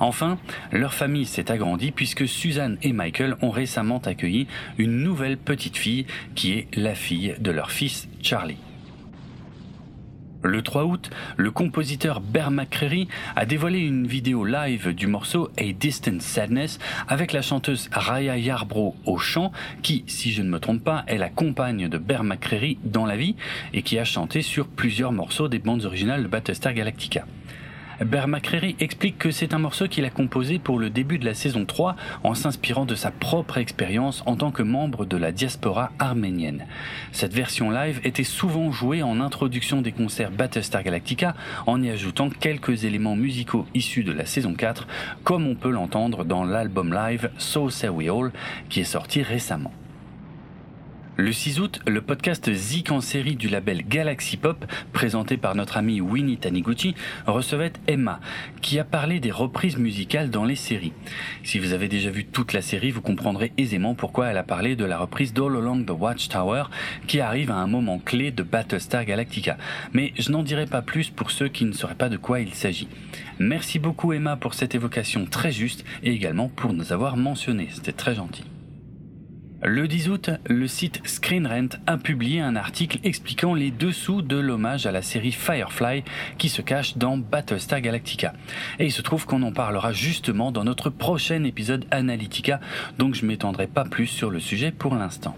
Enfin, 0.00 0.38
leur 0.72 0.94
famille 0.94 1.26
s'est 1.26 1.50
agrandie 1.50 1.92
puisque 1.92 2.26
Suzanne 2.26 2.78
et 2.82 2.92
Michael 2.92 3.36
ont 3.42 3.50
récemment 3.50 4.02
accueilli 4.04 4.46
une 4.78 5.02
nouvelle 5.02 5.36
petite 5.36 5.76
fille 5.76 6.06
qui 6.34 6.52
est 6.52 6.68
la 6.76 6.94
fille 6.94 7.34
de 7.38 7.50
leur 7.50 7.70
fils 7.70 8.08
Charlie. 8.22 8.58
Le 10.44 10.60
3 10.60 10.84
août, 10.84 11.08
le 11.38 11.50
compositeur 11.50 12.20
Bear 12.20 12.50
McCreary 12.50 13.08
a 13.34 13.46
dévoilé 13.46 13.78
une 13.78 14.06
vidéo 14.06 14.44
live 14.44 14.94
du 14.94 15.06
morceau 15.06 15.48
A 15.58 15.72
Distant 15.72 16.20
Sadness 16.20 16.78
avec 17.08 17.32
la 17.32 17.40
chanteuse 17.40 17.88
Raya 17.90 18.36
Yarbrough 18.36 18.94
au 19.06 19.16
chant, 19.16 19.52
qui, 19.80 20.04
si 20.06 20.32
je 20.32 20.42
ne 20.42 20.50
me 20.50 20.60
trompe 20.60 20.84
pas, 20.84 21.02
est 21.06 21.16
la 21.16 21.30
compagne 21.30 21.88
de 21.88 21.96
Bear 21.96 22.24
McCreary 22.24 22.76
dans 22.84 23.06
la 23.06 23.16
vie 23.16 23.36
et 23.72 23.80
qui 23.80 23.98
a 23.98 24.04
chanté 24.04 24.42
sur 24.42 24.66
plusieurs 24.66 25.12
morceaux 25.12 25.48
des 25.48 25.60
bandes 25.60 25.86
originales 25.86 26.22
de 26.22 26.28
Battlestar 26.28 26.74
Galactica. 26.74 27.24
McCreary 28.00 28.76
explique 28.80 29.18
que 29.18 29.30
c'est 29.30 29.54
un 29.54 29.58
morceau 29.58 29.86
qu'il 29.86 30.04
a 30.04 30.10
composé 30.10 30.58
pour 30.58 30.78
le 30.78 30.90
début 30.90 31.18
de 31.18 31.24
la 31.24 31.34
saison 31.34 31.64
3 31.64 31.96
en 32.22 32.34
s'inspirant 32.34 32.86
de 32.86 32.94
sa 32.94 33.10
propre 33.10 33.58
expérience 33.58 34.22
en 34.26 34.36
tant 34.36 34.50
que 34.50 34.62
membre 34.62 35.04
de 35.04 35.16
la 35.16 35.32
diaspora 35.32 35.92
arménienne. 35.98 36.66
Cette 37.12 37.32
version 37.32 37.70
live 37.70 38.00
était 38.04 38.24
souvent 38.24 38.72
jouée 38.72 39.02
en 39.02 39.20
introduction 39.20 39.82
des 39.82 39.92
concerts 39.92 40.30
Battlestar 40.30 40.82
Galactica 40.82 41.34
en 41.66 41.82
y 41.82 41.90
ajoutant 41.90 42.30
quelques 42.30 42.84
éléments 42.84 43.16
musicaux 43.16 43.66
issus 43.74 44.04
de 44.04 44.12
la 44.12 44.26
saison 44.26 44.54
4 44.54 44.86
comme 45.22 45.46
on 45.46 45.54
peut 45.54 45.70
l'entendre 45.70 46.24
dans 46.24 46.44
l'album 46.44 46.92
live 46.92 47.30
So 47.38 47.70
Say 47.70 47.88
We 47.88 48.08
All 48.08 48.32
qui 48.68 48.80
est 48.80 48.84
sorti 48.84 49.22
récemment. 49.22 49.72
Le 51.16 51.32
6 51.32 51.60
août, 51.60 51.80
le 51.86 52.00
podcast 52.00 52.52
Zik 52.52 52.90
en 52.90 53.00
série 53.00 53.36
du 53.36 53.48
label 53.48 53.86
Galaxy 53.86 54.36
Pop, 54.36 54.64
présenté 54.92 55.36
par 55.36 55.54
notre 55.54 55.76
ami 55.76 56.00
Winnie 56.00 56.38
Taniguchi, 56.38 56.96
recevait 57.24 57.72
Emma, 57.86 58.18
qui 58.62 58.80
a 58.80 58.84
parlé 58.84 59.20
des 59.20 59.30
reprises 59.30 59.76
musicales 59.76 60.30
dans 60.30 60.44
les 60.44 60.56
séries. 60.56 60.92
Si 61.44 61.60
vous 61.60 61.72
avez 61.72 61.86
déjà 61.86 62.10
vu 62.10 62.24
toute 62.24 62.52
la 62.52 62.62
série, 62.62 62.90
vous 62.90 63.00
comprendrez 63.00 63.52
aisément 63.56 63.94
pourquoi 63.94 64.26
elle 64.26 64.38
a 64.38 64.42
parlé 64.42 64.74
de 64.74 64.84
la 64.84 64.98
reprise 64.98 65.32
d'All 65.32 65.56
Along 65.56 65.84
the 65.84 65.90
Watchtower, 65.90 66.64
qui 67.06 67.20
arrive 67.20 67.52
à 67.52 67.58
un 67.58 67.68
moment 67.68 68.00
clé 68.00 68.32
de 68.32 68.42
Battlestar 68.42 69.04
Galactica. 69.04 69.56
Mais 69.92 70.12
je 70.18 70.32
n'en 70.32 70.42
dirai 70.42 70.66
pas 70.66 70.82
plus 70.82 71.10
pour 71.10 71.30
ceux 71.30 71.48
qui 71.48 71.64
ne 71.64 71.72
sauraient 71.72 71.94
pas 71.94 72.08
de 72.08 72.16
quoi 72.16 72.40
il 72.40 72.52
s'agit. 72.54 72.88
Merci 73.38 73.78
beaucoup 73.78 74.12
Emma 74.12 74.34
pour 74.34 74.54
cette 74.54 74.74
évocation 74.74 75.26
très 75.26 75.52
juste 75.52 75.84
et 76.02 76.10
également 76.10 76.48
pour 76.48 76.72
nous 76.72 76.92
avoir 76.92 77.16
mentionné. 77.16 77.68
C'était 77.70 77.92
très 77.92 78.16
gentil. 78.16 78.42
Le 79.66 79.88
10 79.88 80.10
août, 80.10 80.30
le 80.46 80.68
site 80.68 81.00
Screen 81.06 81.46
Rant 81.46 81.78
a 81.86 81.96
publié 81.96 82.42
un 82.42 82.54
article 82.54 82.98
expliquant 83.02 83.54
les 83.54 83.70
dessous 83.70 84.20
de 84.20 84.36
l'hommage 84.36 84.84
à 84.84 84.92
la 84.92 85.00
série 85.00 85.32
Firefly 85.32 86.04
qui 86.36 86.50
se 86.50 86.60
cache 86.60 86.98
dans 86.98 87.16
Battlestar 87.16 87.80
Galactica. 87.80 88.34
Et 88.78 88.84
il 88.84 88.92
se 88.92 89.00
trouve 89.00 89.24
qu'on 89.24 89.42
en 89.42 89.52
parlera 89.52 89.90
justement 89.94 90.52
dans 90.52 90.64
notre 90.64 90.90
prochain 90.90 91.44
épisode 91.44 91.86
Analytica, 91.90 92.60
donc 92.98 93.14
je 93.14 93.24
m'étendrai 93.24 93.66
pas 93.66 93.84
plus 93.84 94.06
sur 94.06 94.28
le 94.28 94.38
sujet 94.38 94.70
pour 94.70 94.96
l'instant. 94.96 95.34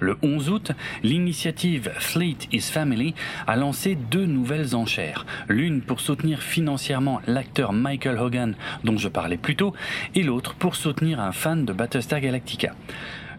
Le 0.00 0.16
11 0.22 0.50
août, 0.50 0.72
l'initiative 1.02 1.92
Fleet 1.98 2.38
is 2.52 2.62
Family 2.62 3.14
a 3.46 3.56
lancé 3.56 3.96
deux 4.10 4.24
nouvelles 4.24 4.74
enchères. 4.74 5.26
L'une 5.48 5.82
pour 5.82 6.00
soutenir 6.00 6.40
financièrement 6.40 7.20
l'acteur 7.26 7.74
Michael 7.74 8.18
Hogan 8.18 8.54
dont 8.82 8.96
je 8.96 9.08
parlais 9.08 9.36
plus 9.36 9.56
tôt 9.56 9.74
et 10.14 10.22
l'autre 10.22 10.54
pour 10.54 10.74
soutenir 10.74 11.20
un 11.20 11.32
fan 11.32 11.66
de 11.66 11.72
Battlestar 11.72 12.20
Galactica. 12.20 12.74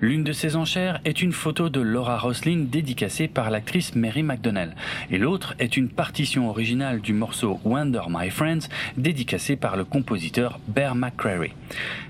L'une 0.01 0.23
de 0.23 0.33
ces 0.33 0.55
enchères 0.55 0.99
est 1.05 1.21
une 1.21 1.31
photo 1.31 1.69
de 1.69 1.79
Laura 1.79 2.17
Rosling 2.17 2.69
dédicacée 2.69 3.27
par 3.27 3.51
l'actrice 3.51 3.93
Mary 3.93 4.23
McDonnell, 4.23 4.75
et 5.11 5.19
l'autre 5.19 5.53
est 5.59 5.77
une 5.77 5.89
partition 5.89 6.49
originale 6.49 7.01
du 7.01 7.13
morceau 7.13 7.59
Wonder 7.63 8.01
My 8.09 8.31
Friends 8.31 8.67
dédicacée 8.97 9.55
par 9.55 9.77
le 9.77 9.85
compositeur 9.85 10.59
Bear 10.67 10.95
McCreary. 10.95 11.53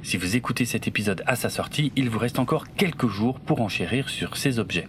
Si 0.03 0.15
vous 0.15 0.37
écoutez 0.37 0.63
cet 0.63 0.87
épisode 0.87 1.21
à 1.27 1.35
sa 1.35 1.49
sortie, 1.49 1.91
il 1.97 2.09
vous 2.09 2.19
reste 2.19 2.39
encore 2.39 2.73
quelques 2.77 3.09
jours 3.09 3.41
pour 3.41 3.59
enchérir 3.59 4.07
sur 4.07 4.37
ces 4.37 4.57
objets. 4.57 4.87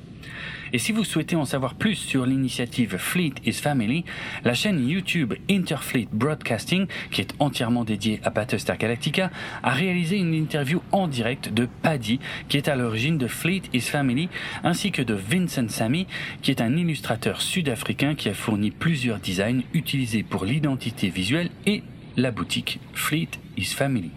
Et 0.74 0.78
si 0.78 0.92
vous 0.92 1.04
souhaitez 1.04 1.36
en 1.36 1.44
savoir 1.44 1.74
plus 1.74 1.96
sur 1.96 2.24
l'initiative 2.24 2.96
Fleet 2.96 3.34
is 3.44 3.52
Family, 3.52 4.04
la 4.42 4.54
chaîne 4.54 4.88
YouTube 4.88 5.34
Interfleet 5.50 6.08
Broadcasting, 6.12 6.86
qui 7.10 7.20
est 7.20 7.34
entièrement 7.40 7.84
dédiée 7.84 8.20
à 8.24 8.30
Battlestar 8.30 8.78
Galactica, 8.78 9.30
a 9.62 9.70
réalisé 9.70 10.16
une 10.16 10.32
interview 10.32 10.80
en 10.90 11.08
direct 11.08 11.52
de 11.52 11.68
Paddy, 11.82 12.20
qui 12.48 12.56
est 12.56 12.68
à 12.68 12.76
l'origine 12.76 13.18
de 13.18 13.26
Fleet 13.26 13.62
is 13.74 13.82
Family, 13.82 14.30
ainsi 14.64 14.92
que 14.92 15.02
de 15.02 15.14
Vincent 15.14 15.68
Sammy, 15.68 16.06
qui 16.40 16.50
est 16.50 16.62
un 16.62 16.74
illustrateur 16.74 17.42
sud-africain 17.42 18.14
qui 18.14 18.30
a 18.30 18.34
fourni 18.34 18.70
plusieurs 18.70 19.18
designs 19.18 19.62
utilisés 19.74 20.22
pour 20.22 20.46
l'identité 20.46 21.10
visuelle 21.10 21.50
et 21.66 21.82
la 22.16 22.30
boutique 22.30 22.80
Fleet 22.94 23.28
is 23.58 23.66
Family. 23.66 24.10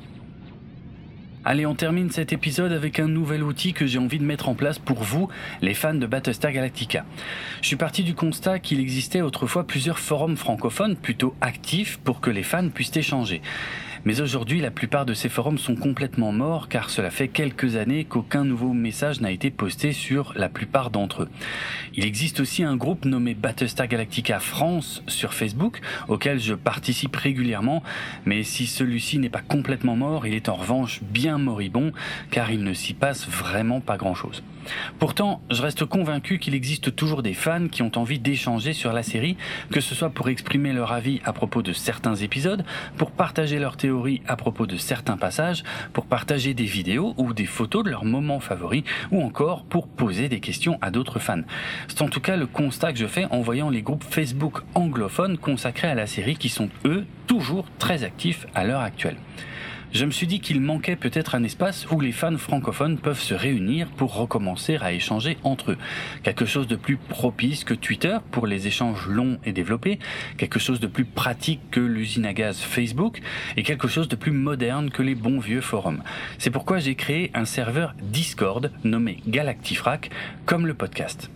Allez, 1.48 1.68
on 1.68 1.76
termine 1.76 2.10
cet 2.10 2.34
épisode 2.34 2.72
avec 2.72 3.00
un 3.00 3.08
nouvel 3.08 3.44
outil 3.44 3.74
que 3.74 3.86
j'ai 3.86 4.00
envie 4.00 4.18
de 4.18 4.24
mettre 4.24 4.50
en 4.50 4.56
place 4.56 4.80
pour 4.80 5.04
vous, 5.04 5.30
les 5.62 5.76
fans 5.76 5.94
de 5.94 6.08
Battlestar 6.08 6.52
Galactica. 6.52 7.06
Je 7.62 7.68
suis 7.68 7.76
parti 7.76 8.02
du 8.02 8.16
constat 8.16 8.58
qu'il 8.58 8.80
existait 8.80 9.22
autrefois 9.22 9.68
plusieurs 9.68 10.00
forums 10.00 10.38
francophones 10.38 10.96
plutôt 10.96 11.36
actifs 11.42 12.00
pour 12.04 12.20
que 12.20 12.32
les 12.32 12.42
fans 12.42 12.70
puissent 12.70 12.98
échanger. 12.98 13.44
Mais 14.06 14.22
aujourd'hui, 14.22 14.62
la 14.62 14.70
plupart 14.70 15.08
de 15.08 15.16
ces 15.16 15.30
forums 15.30 15.58
sont 15.58 15.76
complètement 15.76 16.32
morts 16.32 16.70
car 16.70 16.92
cela 16.92 17.10
fait 17.10 17.28
quelques 17.28 17.76
années 17.76 18.06
qu'aucun 18.06 18.46
nouveau 18.46 18.72
message 18.72 19.20
n'a 19.20 19.32
été 19.32 19.50
posté 19.50 19.94
sur 19.94 20.34
la 20.36 20.48
plupart 20.48 20.92
d'entre 20.92 21.24
eux. 21.24 21.30
Il 21.96 22.06
existe 22.06 22.40
aussi 22.40 22.64
un 22.64 22.76
groupe 22.76 23.06
nommé 23.06 23.34
Battlestar 23.34 23.88
Galactica 23.88 24.40
France 24.40 25.02
sur 25.08 25.34
Facebook 25.34 25.82
auquel 26.08 26.40
je 26.40 26.54
participe 26.54 27.16
régulièrement, 27.16 27.82
mais 28.26 28.44
si 28.44 28.68
celui-ci 28.68 29.18
n'est 29.18 29.30
pas 29.30 29.42
complètement 29.42 29.96
mort, 29.96 30.28
il 30.28 30.36
est 30.36 30.50
en 30.50 30.56
revanche 30.56 31.02
bien 31.02 31.40
moribond 31.40 31.92
car 32.30 32.52
il 32.52 32.64
ne 32.64 32.74
s'y 32.74 32.94
passe 32.94 33.28
vraiment 33.28 33.82
pas 33.82 33.98
grand-chose. 33.98 34.44
Pourtant, 35.00 35.42
je 35.50 35.62
reste 35.62 35.86
convaincu 35.86 36.40
qu'il 36.40 36.56
existe 36.56 36.96
toujours 36.96 37.24
des 37.24 37.34
fans 37.34 37.68
qui 37.68 37.82
ont 37.82 37.92
envie 37.96 38.20
d'échanger 38.20 38.74
sur 38.74 38.94
la 38.94 39.04
série, 39.04 39.38
que 39.72 39.82
ce 39.82 39.96
soit 39.96 40.10
pour 40.10 40.30
exprimer 40.30 40.74
leur 40.74 40.92
avis 40.92 41.22
à 41.26 41.34
propos 41.34 41.62
de 41.62 41.74
certains 41.74 42.16
épisodes, 42.16 42.64
pour 42.98 43.12
partager 43.12 43.60
leurs 43.60 43.78
théories 43.78 44.22
à 44.28 44.36
propos 44.36 44.66
de 44.66 44.78
certains 44.78 45.18
passages, 45.18 45.64
pour 45.94 46.06
partager 46.06 46.54
des 46.54 46.66
vidéos 46.66 47.14
ou 47.18 47.34
des 47.34 47.46
photos 47.46 47.84
de 47.84 47.90
leurs 47.90 48.06
moments 48.06 48.40
favoris, 48.40 48.84
ou 49.12 49.22
encore 49.22 49.64
pour 49.64 49.88
poser 49.88 50.30
des 50.30 50.40
questions 50.40 50.78
à 50.82 50.92
d'autres 50.92 51.20
fans. 51.20 51.42
C'est 51.88 52.02
en 52.02 52.10
tout 52.10 52.22
cas 52.22 52.38
le 52.38 52.48
constat 52.48 52.94
que 52.94 53.00
je 53.00 53.08
fais 53.08 53.26
en 53.26 53.42
voyant 53.42 53.70
les 53.70 53.82
groupes 53.82 54.04
Facebook 54.04 54.62
anglophones 54.74 55.38
consacrés 55.38 55.88
à 55.88 55.96
la 55.96 56.08
série 56.08 56.36
qui 56.36 56.50
sont 56.50 56.70
eux 56.86 57.06
toujours 57.28 57.66
très 57.80 58.04
actifs 58.04 58.46
à 58.54 58.64
l'heure 58.64 58.82
actuelle 58.82 59.18
je 59.96 60.04
me 60.04 60.12
suis 60.12 60.28
dit 60.28 60.42
qu'il 60.42 60.60
manquait 60.60 60.98
peut-être 60.98 61.36
un 61.36 61.44
espace 61.46 61.90
où 61.90 62.02
les 62.02 62.12
fans 62.12 62.38
francophones 62.38 62.98
peuvent 62.98 63.22
se 63.22 63.34
réunir 63.34 63.88
pour 63.88 64.14
recommencer 64.14 64.78
à 64.82 64.92
échanger 64.92 65.38
entre 65.44 65.72
eux. 65.72 65.78
Quelque 66.22 66.46
chose 66.46 66.68
de 66.68 66.76
plus 66.76 66.98
propice 66.98 67.64
que 67.64 67.74
Twitter 67.74 68.18
pour 68.30 68.46
les 68.46 68.68
échanges 68.68 69.08
longs 69.08 69.40
et 69.46 69.54
développés, 69.54 70.00
quelque 70.38 70.60
chose 70.60 70.82
de 70.82 70.88
plus 70.88 71.06
pratique 71.06 71.62
que 71.72 71.80
l'usine 71.80 72.26
à 72.26 72.34
gaz 72.34 72.60
Facebook 72.60 73.22
et 73.56 73.64
quelque 73.64 73.88
chose 73.88 74.10
de 74.10 74.18
plus 74.18 74.34
moderne 74.34 74.90
que 74.90 75.02
les 75.02 75.16
bons 75.16 75.40
vieux 75.40 75.62
forums. 75.62 76.04
C'est 76.40 76.52
pourquoi 76.52 76.80
j'ai 76.80 76.96
créé 76.96 77.32
un 77.34 77.46
serveur 77.46 77.96
Discord 78.02 78.74
nommé 78.84 79.22
Galactifrac 79.28 80.10
comme 80.46 80.68
le 80.68 80.74
podcast. 80.74 81.30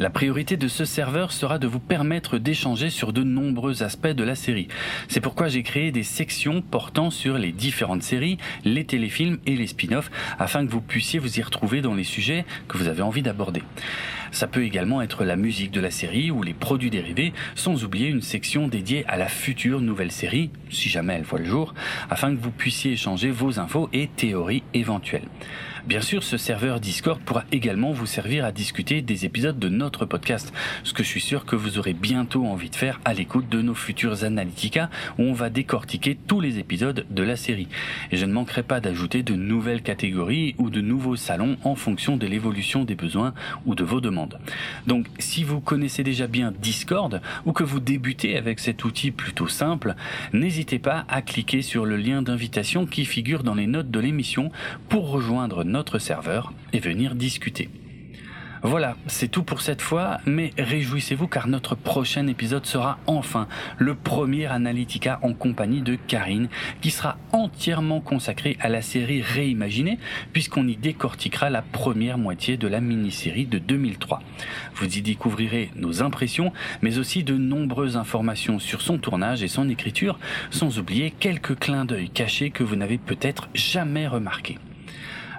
La 0.00 0.08
priorité 0.08 0.56
de 0.56 0.66
ce 0.66 0.86
serveur 0.86 1.30
sera 1.30 1.58
de 1.58 1.66
vous 1.66 1.78
permettre 1.78 2.38
d'échanger 2.38 2.88
sur 2.88 3.12
de 3.12 3.22
nombreux 3.22 3.82
aspects 3.82 4.06
de 4.06 4.24
la 4.24 4.34
série. 4.34 4.66
C'est 5.08 5.20
pourquoi 5.20 5.48
j'ai 5.48 5.62
créé 5.62 5.92
des 5.92 6.04
sections 6.04 6.62
portant 6.62 7.10
sur 7.10 7.36
les 7.36 7.52
différentes 7.52 8.02
séries, 8.02 8.38
les 8.64 8.86
téléfilms 8.86 9.36
et 9.44 9.56
les 9.56 9.66
spin-offs, 9.66 10.10
afin 10.38 10.64
que 10.64 10.70
vous 10.70 10.80
puissiez 10.80 11.18
vous 11.18 11.38
y 11.38 11.42
retrouver 11.42 11.82
dans 11.82 11.92
les 11.92 12.04
sujets 12.04 12.46
que 12.66 12.78
vous 12.78 12.88
avez 12.88 13.02
envie 13.02 13.20
d'aborder. 13.20 13.62
Ça 14.32 14.46
peut 14.46 14.64
également 14.64 15.02
être 15.02 15.22
la 15.22 15.36
musique 15.36 15.70
de 15.70 15.82
la 15.82 15.90
série 15.90 16.30
ou 16.30 16.42
les 16.42 16.54
produits 16.54 16.88
dérivés, 16.88 17.34
sans 17.54 17.84
oublier 17.84 18.08
une 18.08 18.22
section 18.22 18.68
dédiée 18.68 19.04
à 19.06 19.18
la 19.18 19.28
future 19.28 19.82
nouvelle 19.82 20.12
série, 20.12 20.48
si 20.70 20.88
jamais 20.88 21.12
elle 21.12 21.24
voit 21.24 21.40
le 21.40 21.44
jour, 21.44 21.74
afin 22.08 22.34
que 22.34 22.40
vous 22.40 22.52
puissiez 22.52 22.92
échanger 22.92 23.30
vos 23.30 23.60
infos 23.60 23.90
et 23.92 24.08
théories 24.16 24.62
éventuelles. 24.72 25.28
Bien 25.86 26.02
sûr, 26.02 26.22
ce 26.22 26.36
serveur 26.36 26.78
Discord 26.78 27.20
pourra 27.20 27.44
également 27.52 27.92
vous 27.92 28.04
servir 28.04 28.44
à 28.44 28.52
discuter 28.52 29.00
des 29.00 29.24
épisodes 29.24 29.58
de 29.58 29.68
notre 29.70 30.04
podcast, 30.04 30.52
ce 30.84 30.92
que 30.92 31.02
je 31.02 31.08
suis 31.08 31.22
sûr 31.22 31.46
que 31.46 31.56
vous 31.56 31.78
aurez 31.78 31.94
bientôt 31.94 32.44
envie 32.44 32.68
de 32.68 32.76
faire 32.76 33.00
à 33.06 33.14
l'écoute 33.14 33.48
de 33.48 33.62
nos 33.62 33.74
futurs 33.74 34.22
Analytica, 34.24 34.90
où 35.18 35.22
on 35.22 35.32
va 35.32 35.48
décortiquer 35.48 36.18
tous 36.26 36.40
les 36.40 36.58
épisodes 36.58 37.06
de 37.08 37.22
la 37.22 37.36
série. 37.36 37.68
Et 38.12 38.18
je 38.18 38.26
ne 38.26 38.32
manquerai 38.32 38.62
pas 38.62 38.80
d'ajouter 38.80 39.22
de 39.22 39.34
nouvelles 39.34 39.82
catégories 39.82 40.54
ou 40.58 40.68
de 40.68 40.82
nouveaux 40.82 41.16
salons 41.16 41.56
en 41.64 41.74
fonction 41.74 42.18
de 42.18 42.26
l'évolution 42.26 42.84
des 42.84 42.94
besoins 42.94 43.32
ou 43.64 43.74
de 43.74 43.84
vos 43.84 44.02
demandes. 44.02 44.38
Donc, 44.86 45.06
si 45.18 45.44
vous 45.44 45.60
connaissez 45.60 46.04
déjà 46.04 46.26
bien 46.26 46.52
Discord 46.60 47.22
ou 47.46 47.52
que 47.52 47.64
vous 47.64 47.80
débutez 47.80 48.36
avec 48.36 48.60
cet 48.60 48.84
outil 48.84 49.12
plutôt 49.12 49.48
simple, 49.48 49.94
n'hésitez 50.34 50.78
pas 50.78 51.06
à 51.08 51.22
cliquer 51.22 51.62
sur 51.62 51.86
le 51.86 51.96
lien 51.96 52.20
d'invitation 52.20 52.84
qui 52.84 53.06
figure 53.06 53.42
dans 53.42 53.54
les 53.54 53.66
notes 53.66 53.90
de 53.90 54.00
l'émission 54.00 54.52
pour 54.90 55.10
rejoindre 55.10 55.64
notre 55.70 55.98
serveur 55.98 56.52
et 56.72 56.80
venir 56.80 57.14
discuter. 57.14 57.70
Voilà, 58.62 58.94
c'est 59.06 59.28
tout 59.28 59.42
pour 59.42 59.62
cette 59.62 59.80
fois, 59.80 60.18
mais 60.26 60.52
réjouissez-vous 60.58 61.28
car 61.28 61.48
notre 61.48 61.74
prochain 61.74 62.26
épisode 62.26 62.66
sera 62.66 62.98
enfin 63.06 63.48
le 63.78 63.94
premier 63.94 64.46
Analytica 64.46 65.18
en 65.22 65.32
compagnie 65.32 65.80
de 65.80 65.94
Karine, 65.94 66.48
qui 66.82 66.90
sera 66.90 67.16
entièrement 67.32 68.00
consacré 68.00 68.58
à 68.60 68.68
la 68.68 68.82
série 68.82 69.22
réimaginée, 69.22 69.98
puisqu'on 70.34 70.68
y 70.68 70.76
décortiquera 70.76 71.48
la 71.48 71.62
première 71.62 72.18
moitié 72.18 72.58
de 72.58 72.68
la 72.68 72.82
mini-série 72.82 73.46
de 73.46 73.58
2003. 73.58 74.22
Vous 74.74 74.94
y 74.94 75.00
découvrirez 75.00 75.70
nos 75.74 76.02
impressions, 76.02 76.52
mais 76.82 76.98
aussi 76.98 77.24
de 77.24 77.38
nombreuses 77.38 77.96
informations 77.96 78.58
sur 78.58 78.82
son 78.82 78.98
tournage 78.98 79.42
et 79.42 79.48
son 79.48 79.70
écriture, 79.70 80.18
sans 80.50 80.78
oublier 80.78 81.12
quelques 81.12 81.58
clins 81.58 81.86
d'œil 81.86 82.10
cachés 82.10 82.50
que 82.50 82.62
vous 82.62 82.76
n'avez 82.76 82.98
peut-être 82.98 83.48
jamais 83.54 84.06
remarqués. 84.06 84.58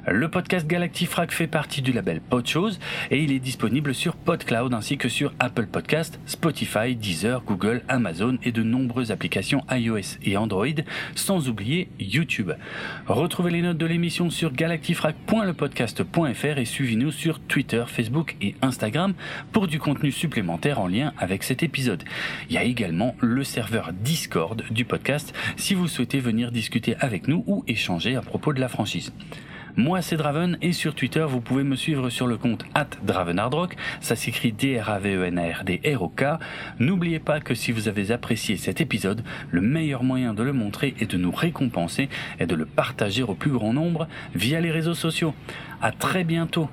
Le 0.07 0.29
podcast 0.29 0.65
Galactifrac 0.65 1.31
fait 1.31 1.45
partie 1.45 1.83
du 1.83 1.93
label 1.93 2.21
Podchose 2.21 2.79
et 3.11 3.21
il 3.21 3.31
est 3.31 3.39
disponible 3.39 3.93
sur 3.93 4.15
PodCloud 4.15 4.73
ainsi 4.73 4.97
que 4.97 5.09
sur 5.09 5.31
Apple 5.39 5.67
Podcast, 5.67 6.19
Spotify, 6.25 6.95
Deezer, 6.95 7.43
Google, 7.43 7.83
Amazon 7.87 8.39
et 8.43 8.51
de 8.51 8.63
nombreuses 8.63 9.11
applications 9.11 9.63
iOS 9.69 10.17
et 10.23 10.37
Android, 10.37 10.65
sans 11.13 11.49
oublier 11.49 11.87
YouTube. 11.99 12.51
Retrouvez 13.05 13.51
les 13.51 13.61
notes 13.61 13.77
de 13.77 13.85
l'émission 13.85 14.31
sur 14.31 14.51
galactifrac.lepodcast.fr 14.51 16.57
et 16.57 16.65
suivez-nous 16.65 17.11
sur 17.11 17.39
Twitter, 17.39 17.83
Facebook 17.85 18.37
et 18.41 18.55
Instagram 18.63 19.13
pour 19.51 19.67
du 19.67 19.77
contenu 19.77 20.11
supplémentaire 20.11 20.79
en 20.79 20.87
lien 20.87 21.13
avec 21.19 21.43
cet 21.43 21.61
épisode. 21.61 22.03
Il 22.49 22.55
y 22.55 22.57
a 22.57 22.63
également 22.63 23.15
le 23.19 23.43
serveur 23.43 23.91
Discord 23.93 24.63
du 24.71 24.83
podcast 24.83 25.31
si 25.57 25.75
vous 25.75 25.87
souhaitez 25.87 26.19
venir 26.19 26.51
discuter 26.51 26.95
avec 26.99 27.27
nous 27.27 27.43
ou 27.45 27.63
échanger 27.67 28.15
à 28.15 28.21
propos 28.21 28.51
de 28.51 28.59
la 28.59 28.67
franchise. 28.67 29.13
Moi, 29.75 30.01
c'est 30.01 30.17
Draven 30.17 30.57
et 30.62 30.73
sur 30.73 30.95
Twitter, 30.95 31.25
vous 31.27 31.41
pouvez 31.41 31.63
me 31.63 31.75
suivre 31.75 32.10
sur 32.10 32.27
le 32.27 32.38
compte 32.38 32.65
@dravenardrock. 33.03 33.75
Ça 33.99 34.15
s'écrit 34.15 34.51
D-R-A-V-E-N-R-D-R-O-K. 34.51 36.23
N'oubliez 36.79 37.19
pas 37.19 37.39
que 37.39 37.55
si 37.55 37.71
vous 37.71 37.88
avez 37.88 38.12
apprécié 38.12 38.57
cet 38.57 38.81
épisode, 38.81 39.23
le 39.49 39.62
meilleur 39.62 40.03
moyen 40.03 40.34
de 40.34 40.43
le 40.43 40.53
montrer 40.53 40.93
et 40.99 41.05
de 41.05 41.17
nous 41.17 41.31
récompenser 41.31 42.10
est 42.39 42.47
de 42.47 42.55
le 42.55 42.65
partager 42.65 43.23
au 43.23 43.36
plus 43.36 43.51
grand 43.51 43.73
nombre 43.73 44.07
via 44.36 44.60
les 44.60 44.71
réseaux 44.71 44.93
sociaux. 44.93 45.34
À 45.81 45.91
très 45.91 46.23
bientôt. 46.23 46.69